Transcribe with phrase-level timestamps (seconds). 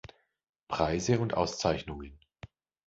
[0.67, 2.17] Preise und Auszeichnungen